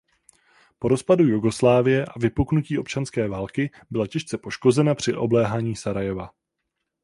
[0.79, 6.29] Po rozpadu Jugoslávie a vypuknutí občanské války byla těžce poškozena při obléhání Sarajeva.